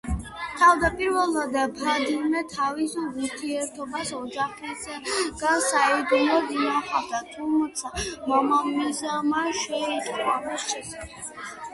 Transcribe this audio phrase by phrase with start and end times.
[0.59, 7.93] თავდაპირველად, ფადიმე თავის ურთიერთობას ოჯახისგან საიდუმლოდ ინახავდა, თუმცა,
[8.33, 11.33] მამამისმა შეიტყო ამის შესახებ.